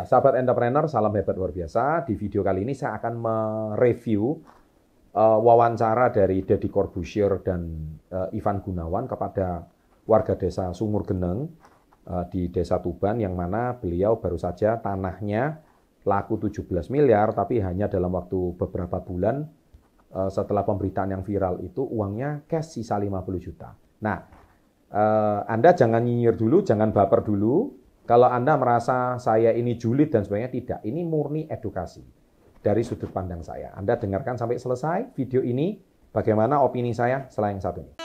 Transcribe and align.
Ya, 0.00 0.08
sahabat 0.08 0.32
entrepreneur, 0.40 0.88
salam 0.88 1.12
hebat 1.12 1.36
luar 1.36 1.52
biasa. 1.52 2.08
Di 2.08 2.16
video 2.16 2.40
kali 2.40 2.64
ini 2.64 2.72
saya 2.72 2.96
akan 2.96 3.20
mereview 3.20 4.32
uh, 5.12 5.36
wawancara 5.44 6.08
dari 6.08 6.40
Deddy 6.40 6.72
Corbusier 6.72 7.44
dan 7.44 7.68
uh, 8.08 8.32
Ivan 8.32 8.64
Gunawan 8.64 9.04
kepada 9.04 9.68
warga 10.08 10.40
desa 10.40 10.72
Sumur 10.72 11.04
Geneng 11.04 11.52
uh, 12.08 12.24
di 12.32 12.48
desa 12.48 12.80
Tuban 12.80 13.20
yang 13.20 13.36
mana 13.36 13.76
beliau 13.76 14.16
baru 14.16 14.40
saja 14.40 14.80
tanahnya 14.80 15.60
laku 16.08 16.48
17 16.48 16.64
miliar 16.88 17.36
tapi 17.36 17.60
hanya 17.60 17.92
dalam 17.92 18.16
waktu 18.16 18.56
beberapa 18.56 19.04
bulan 19.04 19.52
uh, 20.16 20.32
setelah 20.32 20.64
pemberitaan 20.64 21.12
yang 21.12 21.20
viral 21.28 21.60
itu 21.60 21.84
uangnya 21.84 22.48
cash 22.48 22.80
sisa 22.80 22.96
50 22.96 23.20
juta. 23.36 23.76
Nah, 24.00 24.16
uh, 24.96 25.44
Anda 25.44 25.76
jangan 25.76 26.00
nyinyir 26.00 26.40
dulu, 26.40 26.64
jangan 26.64 26.88
baper 26.88 27.20
dulu 27.20 27.79
kalau 28.10 28.26
Anda 28.26 28.58
merasa 28.58 29.22
saya 29.22 29.54
ini 29.54 29.78
julid 29.78 30.10
dan 30.10 30.26
sebagainya, 30.26 30.50
tidak. 30.50 30.80
Ini 30.82 31.06
murni 31.06 31.46
edukasi 31.46 32.02
dari 32.58 32.82
sudut 32.82 33.14
pandang 33.14 33.38
saya. 33.46 33.70
Anda 33.70 33.94
dengarkan 33.94 34.34
sampai 34.34 34.58
selesai 34.58 35.14
video 35.14 35.46
ini, 35.46 35.78
bagaimana 36.10 36.58
opini 36.58 36.90
saya 36.90 37.30
selain 37.30 37.62
satu 37.62 37.86
ini. 37.86 37.99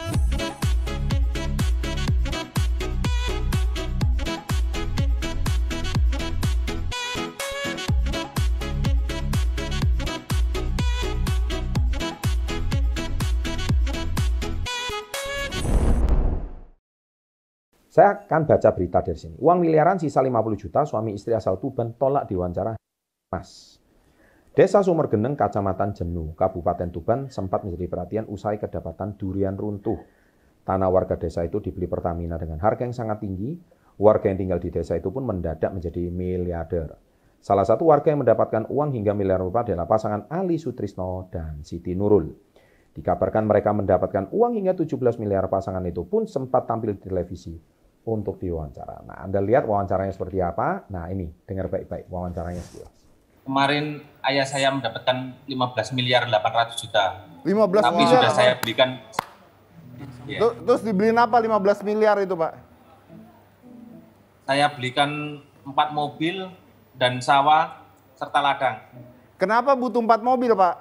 Saya 17.96 18.27
akan 18.27 18.43
baca 18.43 18.76
berita 18.76 18.99
dari 18.99 19.15
sini. 19.15 19.40
Uang 19.40 19.63
miliaran 19.63 19.96
sisa 19.96 20.20
50 20.20 20.60
juta, 20.60 20.84
suami 20.84 21.15
istri 21.15 21.32
asal 21.32 21.63
Tuban 21.63 21.96
tolak 21.96 22.27
diwawancara 22.27 22.76
Mas. 23.32 23.79
Desa 24.52 24.84
Sumergeneng, 24.84 25.40
Kecamatan 25.40 25.96
Jenu, 25.96 26.35
Kabupaten 26.35 26.91
Tuban 26.91 27.32
sempat 27.32 27.63
menjadi 27.63 27.87
perhatian 27.87 28.27
usai 28.27 28.60
kedapatan 28.60 29.15
durian 29.15 29.55
runtuh. 29.55 29.96
Tanah 30.68 30.91
warga 30.91 31.15
desa 31.15 31.48
itu 31.48 31.63
dibeli 31.63 31.87
Pertamina 31.87 32.35
dengan 32.35 32.60
harga 32.60 32.84
yang 32.84 32.91
sangat 32.91 33.24
tinggi. 33.24 33.55
Warga 33.96 34.27
yang 34.27 34.43
tinggal 34.43 34.59
di 34.59 34.76
desa 34.76 34.99
itu 34.99 35.07
pun 35.07 35.24
mendadak 35.24 35.71
menjadi 35.71 36.12
miliarder. 36.12 36.99
Salah 37.40 37.63
satu 37.63 37.87
warga 37.87 38.12
yang 38.12 38.27
mendapatkan 38.27 38.68
uang 38.76 38.91
hingga 38.91 39.15
miliar 39.15 39.40
rupiah 39.40 39.71
adalah 39.71 39.87
pasangan 39.87 40.27
Ali 40.27 40.59
Sutrisno 40.59 41.32
dan 41.32 41.63
Siti 41.63 41.96
Nurul. 41.96 42.27
Dikabarkan 42.91 43.48
mereka 43.48 43.71
mendapatkan 43.71 44.35
uang 44.35 44.59
hingga 44.59 44.76
17 44.76 44.99
miliar 45.15 45.48
pasangan 45.48 45.84
itu 45.87 46.04
pun 46.04 46.27
sempat 46.27 46.68
tampil 46.68 46.99
di 46.99 47.07
televisi 47.07 47.74
untuk 48.05 48.37
diwawancara. 48.37 49.01
Nah, 49.03 49.25
Anda 49.25 49.41
lihat 49.41 49.65
wawancaranya 49.65 50.13
seperti 50.13 50.37
apa? 50.39 50.85
Nah, 50.87 51.09
ini 51.09 51.34
dengar 51.43 51.67
baik-baik 51.67 52.05
wawancaranya 52.05 52.62
sekilas. 52.62 52.93
Kemarin 53.45 54.01
ayah 54.23 54.45
saya 54.45 54.70
mendapatkan 54.70 55.34
15 55.45 55.93
miliar 55.93 56.25
800 56.25 56.77
juta. 56.77 57.25
15 57.41 57.81
Tapi 57.81 57.93
miliar. 57.95 58.09
sudah 58.09 58.29
apa? 58.29 58.37
saya 58.37 58.53
belikan 58.57 58.89
ya, 60.25 60.39
Ter- 60.41 60.57
Terus 60.65 60.81
dibeliin 60.81 61.17
apa 61.17 61.37
15 61.37 61.81
miliar 61.81 62.17
itu, 62.21 62.34
Pak? 62.34 62.53
saya 64.45 64.69
belikan 64.69 65.41
4 65.66 65.73
mobil 65.90 66.45
dan 66.94 67.17
sawah 67.17 67.81
serta 68.13 68.38
ladang. 68.38 68.78
Kenapa 69.35 69.73
butuh 69.73 69.97
4 70.00 70.22
mobil, 70.22 70.53
Pak? 70.53 70.75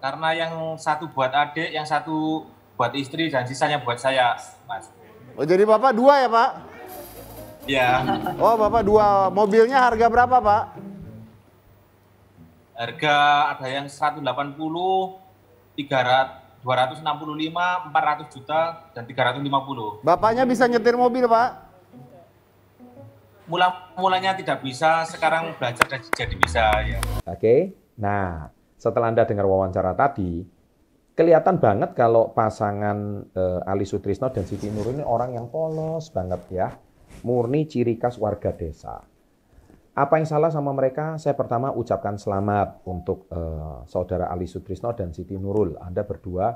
Karena 0.00 0.28
yang 0.32 0.52
satu 0.76 1.08
buat 1.08 1.28
adik, 1.28 1.68
yang 1.68 1.84
satu 1.84 2.44
buat 2.76 2.92
istri 2.92 3.28
dan 3.28 3.44
sisanya 3.44 3.80
buat 3.80 3.96
saya, 3.96 4.36
Mas. 4.64 4.88
Oh, 5.34 5.42
jadi 5.42 5.66
Bapak 5.66 5.92
dua 5.98 6.14
ya, 6.22 6.28
Pak? 6.30 6.50
Ya, 7.64 7.88
Oh, 8.38 8.54
Bapak 8.54 8.82
dua. 8.86 9.32
Mobilnya 9.34 9.82
harga 9.82 10.06
berapa, 10.06 10.36
Pak? 10.38 10.64
harga 12.74 13.16
ada 13.54 13.66
yang 13.70 13.86
180, 13.86 14.18
300, 15.78 16.58
265, 16.58 17.06
400 17.94 18.34
juta 18.34 18.60
dan 18.90 19.06
350. 19.06 20.02
Bapaknya 20.02 20.42
bisa 20.42 20.66
nyetir 20.66 20.98
mobil, 20.98 21.30
Pak? 21.30 21.62
Mula-mulanya 23.46 24.34
tidak 24.34 24.58
bisa, 24.64 25.06
sekarang 25.06 25.54
belajar 25.54 25.86
dan 25.86 26.02
jadi 26.02 26.34
bisa 26.34 26.64
ya. 26.82 26.98
Oke. 27.30 27.78
Nah, 27.94 28.50
setelah 28.74 29.12
Anda 29.14 29.22
dengar 29.22 29.46
wawancara 29.46 29.94
tadi, 29.94 30.42
kelihatan 31.14 31.62
banget 31.62 31.94
kalau 31.94 32.34
pasangan 32.34 33.22
eh, 33.30 33.70
Ali 33.70 33.86
Sutrisno 33.86 34.30
dan 34.34 34.44
Siti 34.44 34.68
Nurul 34.68 35.00
ini 35.00 35.04
orang 35.06 35.34
yang 35.38 35.46
polos 35.48 36.10
banget 36.10 36.42
ya. 36.50 36.68
Murni 37.24 37.64
ciri 37.70 37.96
khas 37.96 38.18
warga 38.18 38.52
desa. 38.52 39.00
Apa 39.94 40.18
yang 40.18 40.26
salah 40.26 40.50
sama 40.50 40.74
mereka? 40.74 41.14
Saya 41.22 41.38
pertama 41.38 41.70
ucapkan 41.70 42.18
selamat 42.18 42.82
untuk 42.90 43.30
eh, 43.30 43.86
saudara 43.86 44.26
Ali 44.26 44.50
Sutrisno 44.50 44.90
dan 44.92 45.14
Siti 45.14 45.38
Nurul. 45.38 45.78
Anda 45.78 46.02
berdua 46.02 46.50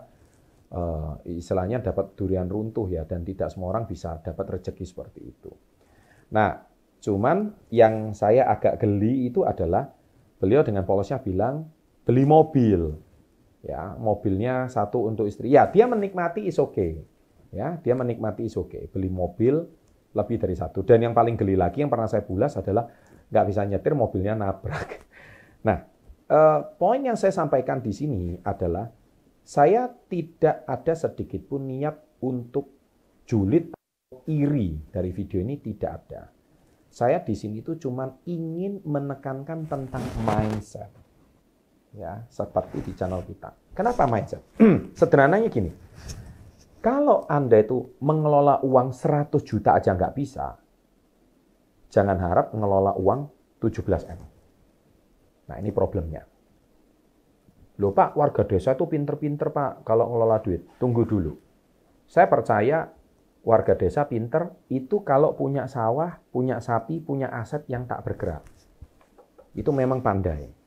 eh, 0.75 1.13
istilahnya 1.39 1.79
dapat 1.79 2.19
durian 2.19 2.51
runtuh 2.51 2.91
ya 2.91 3.07
dan 3.07 3.23
tidak 3.23 3.55
semua 3.55 3.71
orang 3.71 3.87
bisa 3.87 4.19
dapat 4.19 4.59
rezeki 4.59 4.85
seperti 4.85 5.21
itu. 5.23 5.55
Nah, 6.35 6.67
cuman 6.99 7.55
yang 7.71 8.11
saya 8.13 8.51
agak 8.51 8.83
geli 8.83 9.31
itu 9.31 9.47
adalah 9.47 9.87
beliau 10.43 10.67
dengan 10.67 10.83
polosnya 10.83 11.23
bilang 11.23 11.71
beli 12.03 12.27
mobil. 12.27 13.08
Ya, 13.69 13.93
mobilnya 14.01 14.73
satu 14.73 15.05
untuk 15.05 15.29
istri. 15.29 15.53
Ya, 15.53 15.69
dia 15.69 15.85
menikmati 15.85 16.49
is 16.49 16.57
okay. 16.57 17.05
Ya, 17.53 17.77
dia 17.85 17.93
menikmati 17.93 18.49
is 18.49 18.57
okay. 18.57 18.89
Beli 18.89 19.13
mobil 19.13 19.61
lebih 20.17 20.41
dari 20.41 20.57
satu. 20.57 20.81
Dan 20.81 21.05
yang 21.05 21.13
paling 21.13 21.37
geli 21.37 21.53
lagi 21.53 21.85
yang 21.85 21.93
pernah 21.93 22.09
saya 22.09 22.25
bulas 22.25 22.57
adalah 22.57 22.89
nggak 23.29 23.45
bisa 23.45 23.69
nyetir 23.69 23.93
mobilnya 23.93 24.33
nabrak. 24.33 24.89
Nah, 25.59 25.83
eh, 26.31 26.61
poin 26.79 27.03
yang 27.03 27.19
saya 27.19 27.35
sampaikan 27.35 27.83
di 27.83 27.91
sini 27.91 28.39
adalah 28.47 28.87
saya 29.43 29.91
tidak 30.07 30.63
ada 30.71 30.95
sedikit 30.95 31.43
pun 31.51 31.67
niat 31.67 31.99
untuk 32.23 32.79
julid 33.27 33.75
atau 33.75 34.23
iri 34.31 34.79
dari 34.87 35.11
video 35.11 35.43
ini 35.43 35.59
tidak 35.59 35.91
ada. 35.99 36.31
Saya 36.95 37.21
di 37.27 37.35
sini 37.35 37.59
itu 37.59 37.75
cuma 37.77 38.07
ingin 38.31 38.81
menekankan 38.87 39.67
tentang 39.67 40.05
mindset. 40.23 41.08
Ya, 41.97 42.25
seperti 42.29 42.85
di 42.85 42.93
channel 42.93 43.25
kita. 43.25 43.55
Kenapa 43.73 44.05
mindset? 44.05 44.45
Sederhananya 44.99 45.49
gini. 45.49 45.73
Kalau 46.79 47.27
Anda 47.27 47.59
itu 47.59 47.97
mengelola 47.99 48.63
uang 48.63 48.95
100 48.95 49.35
juta 49.43 49.75
aja 49.75 49.97
nggak 49.97 50.15
bisa, 50.15 50.55
jangan 51.91 52.19
harap 52.23 52.55
mengelola 52.55 52.95
uang 52.95 53.27
17M. 53.59 54.21
Nah, 55.49 55.57
ini 55.59 55.73
problemnya. 55.75 56.23
Loh 57.79 57.95
Pak, 57.95 58.19
warga 58.19 58.43
desa 58.43 58.75
itu 58.75 58.91
pinter-pinter 58.91 59.55
Pak 59.55 59.87
kalau 59.87 60.11
ngelola 60.11 60.43
duit. 60.43 60.67
Tunggu 60.79 61.07
dulu. 61.07 61.35
Saya 62.11 62.27
percaya 62.27 62.91
warga 63.47 63.79
desa 63.79 64.05
pinter 64.11 64.51
itu 64.69 65.07
kalau 65.07 65.33
punya 65.39 65.71
sawah, 65.71 66.19
punya 66.35 66.59
sapi, 66.59 66.99
punya 66.99 67.31
aset 67.31 67.65
yang 67.71 67.87
tak 67.87 68.03
bergerak. 68.03 68.43
Itu 69.55 69.71
memang 69.71 70.03
pandai. 70.03 70.58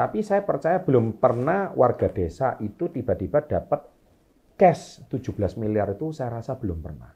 Tapi 0.00 0.24
saya 0.24 0.40
percaya 0.40 0.80
belum 0.80 1.20
pernah 1.20 1.76
warga 1.76 2.08
desa 2.08 2.56
itu 2.64 2.88
tiba-tiba 2.88 3.44
dapat 3.44 3.84
cash 4.56 5.04
17 5.12 5.60
miliar 5.60 5.92
itu 5.92 6.08
saya 6.08 6.40
rasa 6.40 6.56
belum 6.56 6.80
pernah. 6.80 7.12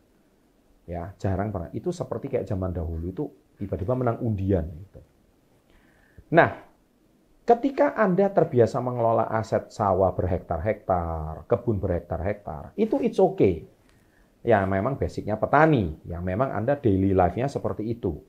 Ya, 0.85 1.17
jarang 1.17 1.49
pernah. 1.49 1.73
Itu 1.73 1.97
seperti 1.97 2.37
kayak 2.37 2.45
zaman 2.45 2.77
dahulu 2.77 3.09
itu 3.09 3.25
tiba-tiba 3.57 3.97
menang 3.97 4.21
undian 4.21 4.69
gitu. 4.69 5.01
Nah, 6.37 6.61
ketika 7.49 7.97
Anda 7.97 8.29
terbiasa 8.29 8.77
mengelola 8.85 9.33
aset 9.33 9.73
sawah 9.73 10.13
berhektar-hektar, 10.13 11.49
kebun 11.49 11.81
berhektar-hektar, 11.81 12.77
itu 12.77 13.01
it's 13.01 13.17
okay. 13.17 13.65
Ya, 14.45 14.61
memang 14.69 15.01
basicnya 15.01 15.41
petani, 15.41 15.97
yang 16.05 16.21
memang 16.21 16.53
Anda 16.53 16.77
daily 16.77 17.17
life-nya 17.17 17.49
seperti 17.49 17.97
itu. 17.97 18.21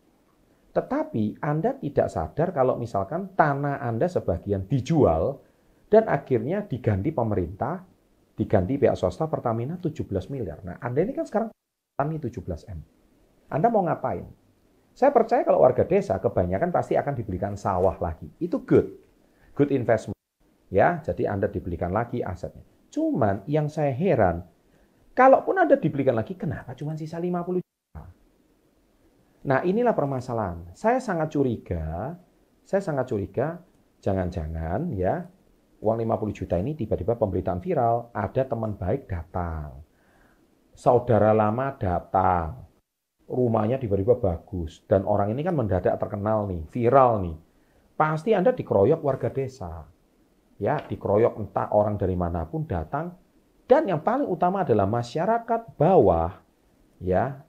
Tetapi 0.76 1.40
Anda 1.40 1.80
tidak 1.80 2.12
sadar 2.12 2.52
kalau 2.52 2.76
misalkan 2.76 3.32
tanah 3.32 3.80
Anda 3.80 4.12
sebagian 4.12 4.68
dijual 4.68 5.40
dan 5.88 6.12
akhirnya 6.12 6.68
diganti 6.68 7.16
pemerintah, 7.16 7.80
diganti 8.36 8.76
pihak 8.76 9.00
swasta 9.00 9.32
Pertamina 9.32 9.80
17 9.80 10.04
miliar. 10.28 10.60
Nah, 10.68 10.76
Anda 10.84 11.08
ini 11.08 11.16
kan 11.16 11.24
sekarang 11.24 11.48
petani 11.96 12.20
17M. 12.20 12.80
Anda 13.48 13.68
mau 13.72 13.88
ngapain? 13.88 14.28
Saya 14.92 15.16
percaya 15.16 15.48
kalau 15.48 15.64
warga 15.64 15.88
desa 15.88 16.20
kebanyakan 16.20 16.76
pasti 16.76 17.00
akan 17.00 17.16
dibelikan 17.16 17.56
sawah 17.56 17.96
lagi. 18.04 18.28
Itu 18.44 18.60
good. 18.68 18.92
Good 19.56 19.72
investment. 19.72 20.20
Ya, 20.68 21.00
jadi 21.08 21.32
Anda 21.32 21.48
dibelikan 21.48 21.96
lagi 21.96 22.20
asetnya. 22.20 22.68
Cuman 22.92 23.48
yang 23.48 23.72
saya 23.72 23.96
heran, 23.96 24.44
kalaupun 25.16 25.56
Anda 25.56 25.80
dibelikan 25.80 26.20
lagi, 26.20 26.36
kenapa 26.36 26.76
cuma 26.76 27.00
sisa 27.00 27.16
50 27.16 27.64
juta? 27.64 27.65
Nah, 29.46 29.62
inilah 29.62 29.94
permasalahan. 29.94 30.74
Saya 30.74 30.98
sangat 30.98 31.30
curiga, 31.30 32.18
saya 32.66 32.82
sangat 32.82 33.06
curiga, 33.14 33.62
jangan-jangan 34.02 34.90
ya, 34.98 35.22
uang 35.86 36.02
50 36.02 36.34
juta 36.34 36.58
ini 36.58 36.74
tiba-tiba 36.74 37.14
pemberitaan 37.14 37.62
viral, 37.62 38.10
ada 38.10 38.42
teman 38.42 38.74
baik 38.74 39.06
datang. 39.06 39.86
Saudara 40.74 41.32
lama 41.32 41.72
datang. 41.78 42.66
rumahnya 43.26 43.82
tiba-tiba 43.82 44.22
bagus 44.22 44.86
dan 44.86 45.02
orang 45.02 45.34
ini 45.34 45.42
kan 45.42 45.58
mendadak 45.58 45.98
terkenal 45.98 46.46
nih, 46.46 46.62
viral 46.70 47.26
nih. 47.26 47.34
Pasti 47.98 48.38
Anda 48.38 48.54
dikeroyok 48.54 49.02
warga 49.02 49.34
desa. 49.34 49.82
Ya, 50.62 50.78
dikeroyok 50.78 51.42
entah 51.42 51.74
orang 51.74 51.98
dari 51.98 52.14
mana 52.14 52.46
pun 52.46 52.70
datang 52.70 53.18
dan 53.66 53.90
yang 53.90 54.06
paling 54.06 54.30
utama 54.30 54.62
adalah 54.62 54.86
masyarakat 54.86 55.74
bawah 55.74 56.38
ya. 57.02 57.45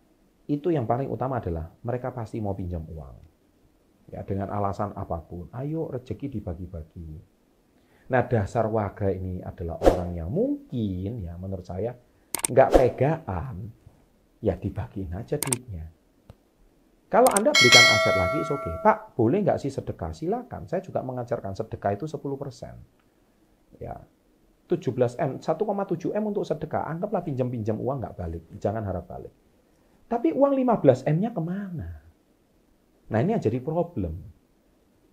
Itu 0.47 0.71
yang 0.71 0.87
paling 0.87 1.11
utama 1.11 1.43
adalah 1.43 1.67
mereka 1.83 2.15
pasti 2.15 2.39
mau 2.39 2.55
pinjam 2.55 2.87
uang. 2.87 3.17
Ya, 4.15 4.23
dengan 4.23 4.55
alasan 4.55 4.95
apa 4.95 5.19
pun. 5.27 5.51
Ayo 5.51 5.91
rezeki 5.91 6.39
dibagi-bagi. 6.39 7.11
Nah, 8.07 8.23
dasar 8.23 8.71
warga 8.71 9.11
ini 9.11 9.43
adalah 9.43 9.83
orang 9.83 10.15
yang 10.15 10.31
mungkin 10.31 11.27
ya 11.27 11.35
menurut 11.35 11.67
saya 11.67 11.91
nggak 12.47 12.71
pegaan, 12.71 13.67
ya 14.39 14.55
dibagiin 14.55 15.11
aja 15.11 15.35
duitnya. 15.35 15.91
Kalau 17.11 17.27
Anda 17.35 17.51
berikan 17.51 17.83
aset 17.83 18.15
lagi, 18.19 18.39
oke. 18.47 18.63
Okay. 18.63 18.75
Pak, 18.83 18.99
boleh 19.19 19.39
nggak 19.43 19.59
sih 19.63 19.71
sedekah? 19.71 20.11
Silakan. 20.11 20.67
Saya 20.71 20.83
juga 20.83 21.03
mengajarkan 21.07 21.55
sedekah 21.55 21.95
itu 21.95 22.07
10%. 22.07 23.79
Ya, 23.79 23.95
17M, 24.67 25.39
1,7 25.39 26.15
M 26.15 26.25
untuk 26.27 26.43
sedekah. 26.43 26.83
Anggaplah 26.91 27.23
pinjam-pinjam 27.23 27.79
uang 27.79 28.03
nggak 28.03 28.15
balik. 28.19 28.43
Jangan 28.59 28.83
harap 28.83 29.07
balik. 29.07 29.31
Tapi 30.07 30.31
uang 30.31 30.55
15 30.55 31.11
M-nya 31.11 31.35
ke 31.35 31.43
mana? 31.43 31.91
Nah 33.11 33.19
ini 33.23 33.35
yang 33.35 33.43
jadi 33.43 33.59
problem. 33.59 34.23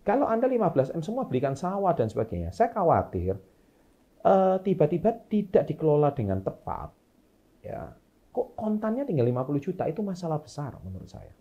Kalau 0.04 0.28
Anda 0.28 0.46
15 0.46 1.00
M 1.00 1.02
semua 1.02 1.24
berikan 1.26 1.56
sawah 1.56 1.96
dan 1.96 2.12
sebagainya, 2.12 2.52
saya 2.52 2.70
khawatir 2.76 3.40
eh, 4.22 4.58
tiba-tiba 4.62 5.16
tidak 5.32 5.64
dikelola 5.66 6.12
dengan 6.12 6.44
tepat. 6.44 6.92
Ya, 7.64 7.96
kok 8.36 8.60
kontannya 8.60 9.08
tinggal 9.08 9.24
50 9.24 9.64
juta 9.64 9.88
itu 9.88 10.04
masalah 10.04 10.44
besar 10.44 10.76
menurut 10.84 11.08
saya. 11.08 11.32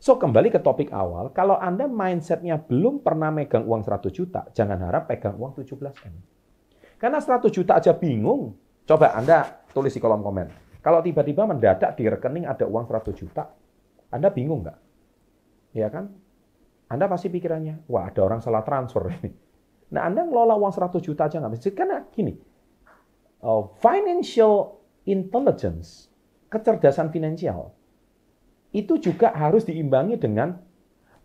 So 0.00 0.16
kembali 0.16 0.48
ke 0.48 0.64
topik 0.64 0.90
awal, 0.96 1.28
kalau 1.36 1.60
Anda 1.60 1.84
mindsetnya 1.84 2.56
belum 2.56 3.04
pernah 3.04 3.28
megang 3.28 3.68
uang 3.68 3.84
100 3.84 4.08
juta, 4.10 4.48
jangan 4.56 4.80
harap 4.80 5.06
pegang 5.06 5.36
uang 5.36 5.60
17 5.60 5.76
M. 6.08 6.16
Karena 6.96 7.20
100 7.20 7.52
juta 7.52 7.76
aja 7.76 7.92
bingung. 7.92 8.56
Coba 8.88 9.12
Anda 9.12 9.60
tulis 9.70 9.92
di 9.92 10.00
kolom 10.00 10.24
komen. 10.24 10.69
Kalau 10.80 11.04
tiba-tiba 11.04 11.44
mendadak 11.44 11.96
di 11.96 12.08
rekening 12.08 12.48
ada 12.48 12.64
uang 12.64 12.88
100 12.88 13.12
juta, 13.12 13.52
Anda 14.08 14.32
bingung 14.32 14.64
nggak? 14.64 14.78
Ya 15.76 15.92
kan? 15.92 16.08
Anda 16.90 17.06
pasti 17.06 17.30
pikirannya, 17.30 17.86
wah 17.86 18.10
ada 18.10 18.20
orang 18.26 18.40
salah 18.42 18.66
transfer 18.66 19.06
ini. 19.20 19.30
Nah, 19.90 20.06
Anda 20.06 20.26
ngelola 20.26 20.54
uang 20.58 20.72
100 20.74 21.02
juta 21.02 21.26
aja 21.26 21.38
nggak 21.38 21.52
bisa. 21.54 21.70
Karena 21.74 22.02
gini, 22.10 22.34
uh, 23.42 23.62
financial 23.78 24.80
intelligence, 25.06 26.10
kecerdasan 26.50 27.10
finansial, 27.10 27.74
itu 28.70 28.98
juga 29.02 29.34
harus 29.34 29.66
diimbangi 29.66 30.14
dengan 30.18 30.54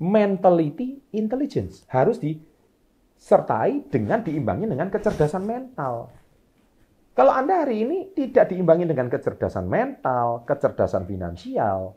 mentality 0.02 0.98
intelligence. 1.13 1.86
Harus 1.90 2.18
disertai 2.18 3.86
dengan 3.90 4.25
diimbangi 4.25 4.66
dengan 4.66 4.90
kecerdasan 4.90 5.46
mental. 5.46 6.10
Kalau 7.16 7.32
Anda 7.32 7.64
hari 7.64 7.88
ini 7.88 8.12
tidak 8.12 8.52
diimbangi 8.52 8.86
dengan 8.92 9.08
kecerdasan 9.08 9.72
mental, 9.72 10.44
kecerdasan 10.44 11.08
finansial, 11.08 11.96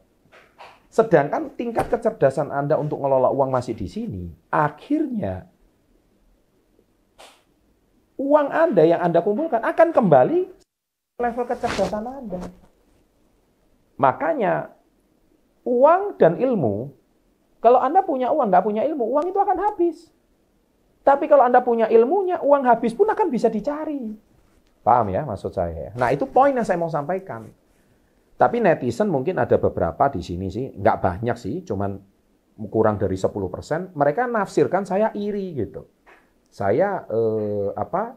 Sedangkan 0.88 1.52
tingkat 1.52 1.92
kecerdasan 1.92 2.48
Anda 2.48 2.80
untuk 2.80 3.04
ngelola 3.04 3.28
uang 3.28 3.52
masih 3.52 3.76
di 3.76 3.84
sini, 3.84 4.24
akhirnya 4.48 5.44
uang 8.16 8.48
Anda 8.48 8.88
yang 8.88 9.00
Anda 9.04 9.20
kumpulkan 9.20 9.60
akan 9.60 9.88
kembali 9.92 10.48
level 11.20 11.44
kecerdasan 11.44 12.04
Anda. 12.08 12.40
Makanya 14.00 14.72
uang 15.68 16.16
dan 16.16 16.40
ilmu, 16.40 16.88
kalau 17.60 17.84
Anda 17.84 18.00
punya 18.00 18.32
uang, 18.32 18.48
nggak 18.48 18.64
punya 18.64 18.82
ilmu, 18.88 19.04
uang 19.12 19.28
itu 19.28 19.38
akan 19.38 19.58
habis. 19.60 20.08
Tapi 21.04 21.28
kalau 21.28 21.44
Anda 21.44 21.60
punya 21.60 21.84
ilmunya, 21.92 22.40
uang 22.40 22.64
habis 22.64 22.96
pun 22.96 23.12
akan 23.12 23.28
bisa 23.28 23.52
dicari. 23.52 24.16
Paham 24.82 25.12
ya 25.12 25.26
maksud 25.26 25.52
saya? 25.52 25.92
Nah 25.98 26.14
itu 26.14 26.24
poin 26.28 26.54
yang 26.54 26.64
saya 26.64 26.80
mau 26.80 26.88
sampaikan. 26.88 27.50
Tapi 28.38 28.62
netizen 28.62 29.10
mungkin 29.10 29.34
ada 29.42 29.58
beberapa 29.58 30.06
di 30.14 30.22
sini 30.22 30.46
sih, 30.46 30.70
nggak 30.70 30.98
banyak 31.02 31.34
sih, 31.34 31.66
cuman 31.66 31.98
kurang 32.70 32.98
dari 32.98 33.18
10%, 33.18 33.98
mereka 33.98 34.30
nafsirkan 34.30 34.86
saya 34.86 35.10
iri 35.14 35.58
gitu. 35.58 35.86
Saya 36.46 37.02
eh, 37.10 37.68
apa 37.74 38.14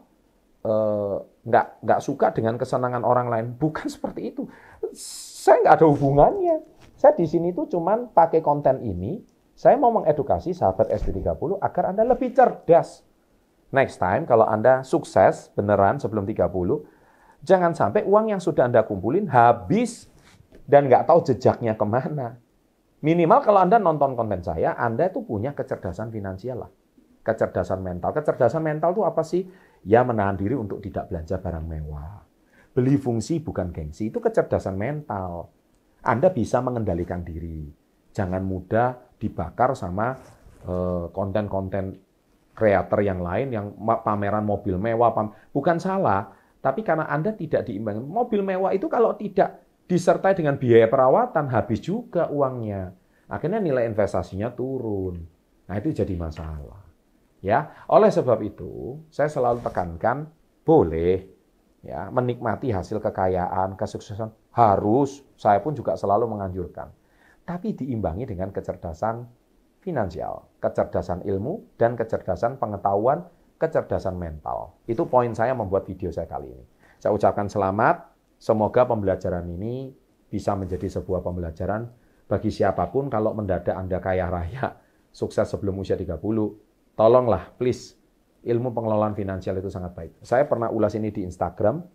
eh, 0.62 1.16
nggak 1.42 1.66
nggak 1.82 2.00
suka 2.00 2.30
dengan 2.30 2.54
kesenangan 2.54 3.02
orang 3.02 3.26
lain. 3.30 3.46
Bukan 3.58 3.90
seperti 3.94 4.30
itu. 4.30 4.46
Saya 4.94 5.66
nggak 5.66 5.76
ada 5.82 5.86
hubungannya. 5.90 6.56
Saya 6.94 7.18
di 7.18 7.26
sini 7.26 7.50
tuh 7.50 7.66
cuman 7.66 8.14
pakai 8.14 8.38
konten 8.38 8.78
ini, 8.78 9.18
saya 9.58 9.74
mau 9.74 9.90
mengedukasi 9.90 10.54
sahabat 10.54 10.86
SD30 10.90 11.58
agar 11.58 11.84
Anda 11.90 12.06
lebih 12.06 12.30
cerdas. 12.30 13.02
Next 13.72 13.96
time 13.96 14.28
kalau 14.28 14.44
Anda 14.44 14.84
sukses 14.84 15.48
beneran 15.56 15.96
sebelum 15.96 16.28
30, 16.28 16.52
jangan 17.40 17.72
sampai 17.72 18.04
uang 18.04 18.36
yang 18.36 18.40
sudah 18.40 18.68
Anda 18.68 18.84
kumpulin 18.84 19.32
habis 19.32 20.12
dan 20.68 20.92
nggak 20.92 21.08
tahu 21.08 21.24
jejaknya 21.24 21.72
ke 21.72 21.86
mana. 21.88 22.36
Minimal 23.00 23.40
kalau 23.40 23.64
Anda 23.64 23.80
nonton 23.80 24.12
konten 24.14 24.44
saya, 24.44 24.76
Anda 24.76 25.08
itu 25.08 25.24
punya 25.24 25.56
kecerdasan 25.56 26.12
finansial 26.12 26.68
lah. 26.68 26.70
Kecerdasan 27.24 27.80
mental. 27.80 28.12
Kecerdasan 28.12 28.62
mental 28.62 28.92
itu 28.92 29.02
apa 29.02 29.24
sih? 29.24 29.42
Ya 29.82 30.06
menahan 30.06 30.36
diri 30.36 30.54
untuk 30.54 30.78
tidak 30.84 31.08
belanja 31.10 31.40
barang 31.40 31.66
mewah. 31.66 32.22
Beli 32.76 33.00
fungsi 33.00 33.40
bukan 33.42 33.72
gengsi. 33.74 34.12
Itu 34.12 34.20
kecerdasan 34.20 34.76
mental. 34.78 35.50
Anda 36.04 36.30
bisa 36.30 36.60
mengendalikan 36.60 37.24
diri. 37.26 37.72
Jangan 38.12 38.42
mudah 38.44 39.16
dibakar 39.16 39.74
sama 39.74 40.14
eh, 40.66 41.06
konten-konten 41.10 42.11
kreator 42.52 43.00
yang 43.00 43.20
lain 43.20 43.48
yang 43.52 43.66
pameran 44.04 44.44
mobil 44.44 44.76
mewah. 44.76 45.12
Bukan 45.52 45.80
salah, 45.80 46.32
tapi 46.62 46.86
karena 46.86 47.10
Anda 47.10 47.34
tidak 47.34 47.66
diimbangi. 47.66 48.00
Mobil 48.04 48.40
mewah 48.44 48.70
itu 48.70 48.86
kalau 48.86 49.16
tidak 49.18 49.64
disertai 49.90 50.32
dengan 50.38 50.56
biaya 50.56 50.86
perawatan 50.86 51.50
habis 51.50 51.82
juga 51.82 52.30
uangnya. 52.30 52.94
Akhirnya 53.26 53.58
nilai 53.58 53.88
investasinya 53.88 54.52
turun. 54.52 55.24
Nah, 55.66 55.74
itu 55.80 55.90
jadi 55.90 56.14
masalah. 56.14 56.84
Ya, 57.42 57.74
oleh 57.90 58.06
sebab 58.12 58.38
itu 58.46 59.02
saya 59.10 59.26
selalu 59.26 59.66
tekankan 59.66 60.30
boleh 60.62 61.26
ya 61.82 62.06
menikmati 62.14 62.70
hasil 62.70 63.02
kekayaan, 63.02 63.74
kesuksesan 63.74 64.30
harus 64.54 65.26
saya 65.34 65.58
pun 65.58 65.74
juga 65.74 65.98
selalu 65.98 66.30
menganjurkan. 66.30 66.94
Tapi 67.42 67.74
diimbangi 67.74 68.30
dengan 68.30 68.54
kecerdasan 68.54 69.26
finansial, 69.82 70.48
kecerdasan 70.62 71.26
ilmu 71.26 71.76
dan 71.76 71.98
kecerdasan 71.98 72.56
pengetahuan, 72.56 73.26
kecerdasan 73.58 74.14
mental. 74.14 74.78
Itu 74.86 75.10
poin 75.10 75.34
saya 75.34 75.52
membuat 75.52 75.84
video 75.84 76.14
saya 76.14 76.30
kali 76.30 76.54
ini. 76.54 76.64
Saya 77.02 77.10
ucapkan 77.10 77.50
selamat 77.50 78.12
Semoga 78.42 78.82
pembelajaran 78.90 79.46
ini 79.54 79.94
bisa 80.26 80.58
menjadi 80.58 80.98
sebuah 80.98 81.22
pembelajaran 81.22 81.86
bagi 82.26 82.50
siapa 82.50 82.90
pun 82.90 83.06
kalau 83.06 83.38
mendadak 83.38 83.70
Anda 83.70 84.02
kaya 84.02 84.26
raya, 84.26 84.82
sukses 85.14 85.46
sebelum 85.46 85.78
usia 85.78 85.94
30, 85.94 86.18
tolonglah 86.98 87.54
please 87.54 87.94
ilmu 88.42 88.74
pengelolaan 88.74 89.14
finansial 89.14 89.62
itu 89.62 89.70
sangat 89.70 89.94
baik. 89.94 90.12
Saya 90.26 90.50
pernah 90.50 90.74
ulas 90.74 90.90
ini 90.98 91.14
di 91.14 91.22
Instagram, 91.22 91.86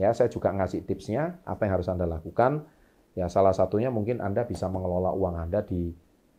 ya 0.00 0.08
saya 0.16 0.32
juga 0.32 0.48
ngasih 0.56 0.88
tipsnya 0.88 1.44
apa 1.44 1.68
yang 1.68 1.76
harus 1.76 1.92
Anda 1.92 2.08
lakukan. 2.08 2.64
Ya 3.12 3.28
salah 3.28 3.52
satunya 3.52 3.92
mungkin 3.92 4.24
Anda 4.24 4.48
bisa 4.48 4.72
mengelola 4.72 5.12
uang 5.12 5.36
Anda 5.36 5.60
di 5.60 5.92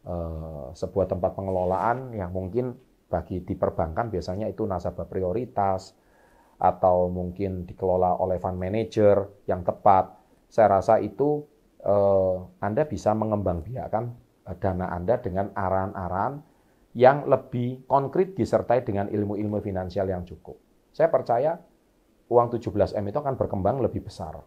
uh, 0.05 0.72
sebuah 0.74 1.12
tempat 1.12 1.36
pengelolaan 1.36 2.15
yang 2.15 2.31
mungkin 2.31 2.77
bagi 3.12 3.43
di 3.43 3.53
perbankan 3.60 4.08
biasanya 4.08 4.48
itu 4.48 4.63
nasabah 4.63 5.03
prioritas, 5.03 5.93
atau 6.62 7.10
mungkin 7.10 7.65
dikelola 7.65 8.22
oleh 8.22 8.38
fund 8.38 8.62
manager 8.62 9.41
yang 9.50 9.65
tepat, 9.65 10.13
saya 10.46 10.77
rasa 10.77 11.01
itu 11.01 11.41
eh, 11.81 12.38
Anda 12.62 12.86
bisa 12.86 13.17
mengembangbiakkan 13.17 14.03
eh, 14.46 14.55
dana 14.62 14.93
Anda 14.93 15.17
dengan 15.17 15.50
arahan-arahan 15.58 16.34
yang 16.93 17.25
lebih 17.25 17.89
konkret 17.89 18.38
disertai 18.38 18.86
dengan 18.86 19.10
ilmu-ilmu 19.10 19.58
finansial 19.58 20.05
yang 20.05 20.22
cukup. 20.22 20.62
Saya 20.93 21.10
percaya 21.10 21.58
uang 22.29 22.48
17M 22.53 23.10
itu 23.10 23.17
akan 23.17 23.36
berkembang 23.41 23.81
lebih 23.81 24.05
besar. 24.05 24.38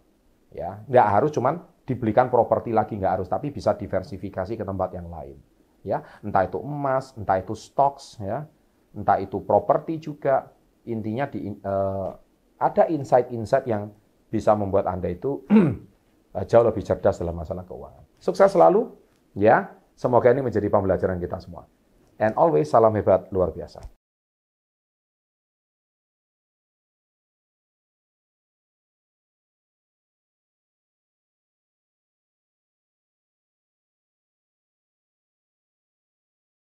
Ya, 0.54 0.86
nggak 0.86 1.06
harus 1.18 1.34
cuman 1.34 1.66
dibelikan 1.84 2.32
properti 2.32 2.72
lagi 2.72 2.96
nggak 2.96 3.20
harus, 3.20 3.28
tapi 3.28 3.52
bisa 3.52 3.76
diversifikasi 3.76 4.56
ke 4.56 4.64
tempat 4.64 4.96
yang 4.96 5.08
lain. 5.08 5.36
Ya, 5.84 6.00
entah 6.24 6.48
itu 6.48 6.56
emas, 6.64 7.12
entah 7.12 7.36
itu 7.36 7.52
stocks, 7.52 8.16
ya, 8.16 8.48
entah 8.96 9.20
itu 9.20 9.36
properti 9.44 10.00
juga, 10.00 10.48
intinya 10.88 11.28
di, 11.28 11.52
uh, 11.60 12.16
ada 12.56 12.88
insight-insight 12.88 13.68
yang 13.68 13.92
bisa 14.32 14.56
membuat 14.56 14.88
Anda 14.88 15.12
itu 15.12 15.44
eh, 16.36 16.44
jauh 16.48 16.64
lebih 16.64 16.80
cerdas 16.80 17.20
dalam 17.20 17.36
masalah 17.36 17.68
keuangan. 17.68 18.02
Sukses 18.16 18.50
selalu, 18.50 18.90
ya. 19.36 19.76
Semoga 19.94 20.34
ini 20.34 20.42
menjadi 20.42 20.66
pembelajaran 20.66 21.22
kita 21.22 21.38
semua. 21.38 21.70
And 22.18 22.34
always 22.34 22.66
salam 22.66 22.98
hebat 22.98 23.30
luar 23.30 23.54
biasa. 23.54 23.78